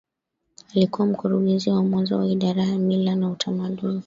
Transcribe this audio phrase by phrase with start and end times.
[0.75, 3.99] Alikuwa mkurugenzi wa mwanzo wa Idara ya Mila na Utamaduni